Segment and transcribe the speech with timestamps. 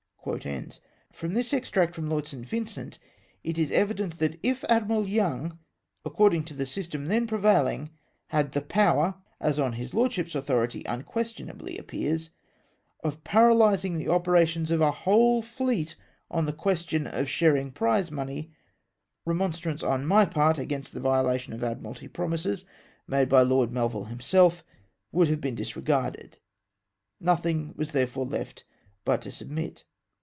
[0.23, 0.25] p.
[0.29, 2.45] 249.) From this extract from Lord St.
[2.47, 2.99] Vin cent,
[3.43, 5.57] it is e\ddent that if Admiral Young,
[6.05, 7.89] according to the system then prevaihng,
[8.27, 9.15] had the power—
[9.49, 12.29] as on his Lordship's authority unquestionably appears—
[13.03, 15.95] of para lysing the operations of a whole fleet,
[16.29, 18.51] on the question of sharing prize money,
[19.25, 22.63] remonstrance on my part against the violation of Admiralty promises,
[23.07, 24.63] made by Lord Melville himself,
[25.11, 26.37] would have been disregarded.
[27.19, 28.65] No thino; was therefore left
[29.03, 29.83] but to submit.